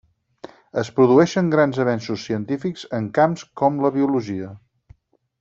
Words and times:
Es 0.81 0.87
produeixen 0.99 1.51
grans 1.55 1.77
avenços 1.83 2.23
científics 2.29 2.87
en 3.01 3.11
camps 3.19 3.45
com 3.63 3.79
la 3.85 3.93
biologia. 3.99 4.51